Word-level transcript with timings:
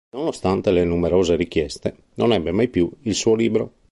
Nonostante 0.13 0.71
le 0.71 0.83
numerose 0.83 1.35
richieste, 1.35 1.95
non 2.15 2.33
ebbe 2.33 2.51
mai 2.51 2.69
più 2.69 2.89
il 3.01 3.13
suo 3.13 3.35
libro. 3.35 3.73